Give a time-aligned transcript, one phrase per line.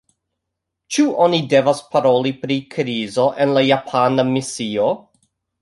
[0.95, 4.91] Ĉu oni devas paroli pri krizo en la japana misio?